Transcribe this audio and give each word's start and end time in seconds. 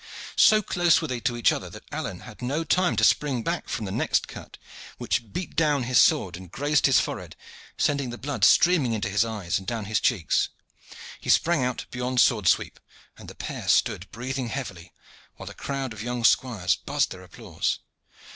So 0.35 0.63
close 0.63 0.99
were 0.99 1.07
they 1.07 1.19
to 1.19 1.37
each 1.37 1.51
other 1.51 1.69
that 1.69 1.83
Alleyne 1.91 2.21
had 2.21 2.41
no 2.41 2.63
time 2.63 2.95
to 2.95 3.03
spring 3.03 3.43
back 3.43 3.69
from 3.69 3.85
the 3.85 3.91
next 3.91 4.27
cut, 4.27 4.57
which 4.97 5.31
beat 5.31 5.55
down 5.55 5.83
his 5.83 5.99
sword 5.99 6.35
and 6.35 6.51
grazed 6.51 6.87
his 6.87 6.99
forehead, 6.99 7.35
sending 7.77 8.09
the 8.09 8.17
blood 8.17 8.43
streaming 8.43 8.93
into 8.93 9.09
his 9.09 9.23
eyes 9.23 9.59
and 9.59 9.67
down 9.67 9.85
his 9.85 9.99
cheeks. 9.99 10.49
He 11.19 11.29
sprang 11.29 11.63
out 11.63 11.85
beyond 11.91 12.19
sword 12.19 12.47
sweep, 12.47 12.79
and 13.15 13.29
the 13.29 13.35
pair 13.35 13.67
stood 13.67 14.09
breathing 14.09 14.47
heavily, 14.49 14.91
while 15.35 15.45
the 15.45 15.53
crowd 15.53 15.93
of 15.93 16.01
young 16.01 16.23
squires 16.23 16.75
buzzed 16.75 17.11
their 17.11 17.21
applause. 17.21 17.77